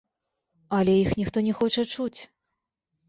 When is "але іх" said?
0.77-1.11